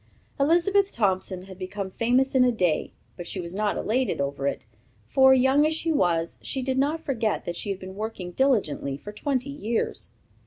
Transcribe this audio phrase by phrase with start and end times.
[0.39, 4.65] Elizabeth Thompson had become famous in a day, but she was not elated over it;
[5.07, 8.97] for, young as she was, she did not forget that she had been working diligently
[8.97, 10.09] for twenty years.